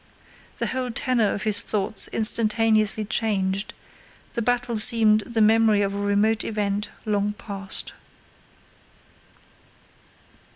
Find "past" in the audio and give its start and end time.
7.33-7.93